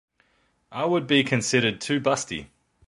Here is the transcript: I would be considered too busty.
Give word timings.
I 0.71 0.85
would 0.85 1.05
be 1.05 1.23
considered 1.23 1.79
too 1.79 2.01
busty. 2.01 2.47